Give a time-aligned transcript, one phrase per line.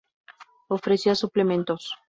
[0.67, 1.93] Ofrecía suplementos.